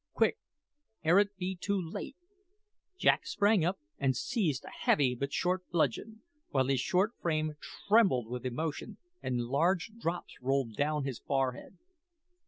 [0.13, 0.39] quick,
[1.03, 2.15] ere it be too late!"
[2.97, 7.53] Jack sprang up and seized a heavy but short bludgeon, while his strong frame
[7.87, 11.77] trembled with emotion, and large drops rolled down his forehead.